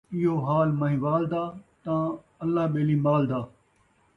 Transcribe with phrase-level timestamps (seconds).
[0.15, 1.43] ایہو حال مہینوال دا،
[1.83, 2.03] تاں
[2.43, 3.39] اللہ ٻیلی مال دا